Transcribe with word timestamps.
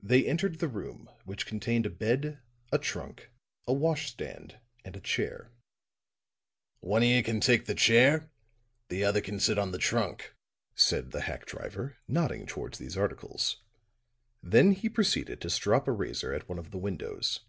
They 0.00 0.24
entered 0.24 0.60
the 0.60 0.68
room, 0.68 1.10
which 1.24 1.46
contained 1.46 1.84
a 1.84 1.90
bed, 1.90 2.38
a 2.70 2.78
trunk, 2.78 3.32
a 3.66 3.72
wash 3.72 4.08
stand, 4.08 4.60
and 4.84 4.94
a 4.94 5.00
chair. 5.00 5.50
"One 6.78 7.02
of 7.02 7.08
you 7.08 7.24
can 7.24 7.40
take 7.40 7.64
the 7.66 7.74
chair; 7.74 8.30
the 8.88 9.02
other 9.02 9.20
can 9.20 9.40
sit 9.40 9.58
on 9.58 9.72
the 9.72 9.78
trunk," 9.78 10.36
said 10.76 11.10
the 11.10 11.22
hack 11.22 11.44
driver, 11.44 11.96
nodding 12.06 12.46
toward 12.46 12.74
these 12.74 12.96
articles. 12.96 13.56
Then 14.44 14.70
he 14.70 14.88
proceeded 14.88 15.40
to 15.40 15.50
strop 15.50 15.88
a 15.88 15.92
razor 15.92 16.32
at 16.32 16.48
one 16.48 16.60
of 16.60 16.70
the 16.70 16.78
windows. 16.78 17.40